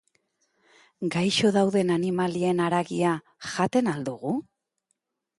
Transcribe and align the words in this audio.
Gaixo 1.15 1.51
dauden 1.57 1.91
animalien 1.95 2.63
haragia 2.67 3.11
jaten 3.49 3.91
al 3.93 4.01
dugu? 4.09 4.33